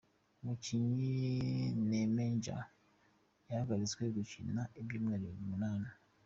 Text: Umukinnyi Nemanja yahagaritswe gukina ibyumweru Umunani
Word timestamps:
Umukinnyi 0.41 1.09
Nemanja 1.89 2.57
yahagaritswe 3.47 4.03
gukina 4.15 4.61
ibyumweru 4.79 5.25
Umunani 5.43 5.89